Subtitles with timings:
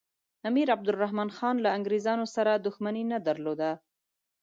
[0.49, 3.71] امیر عبدالرحمن خان له انګریزانو سره دښمني نه درلوده.